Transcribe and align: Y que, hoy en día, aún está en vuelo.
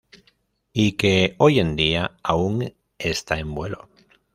Y 0.73 0.93
que, 0.93 1.35
hoy 1.37 1.59
en 1.59 1.75
día, 1.75 2.17
aún 2.23 2.73
está 2.97 3.37
en 3.37 3.53
vuelo. 3.53 3.87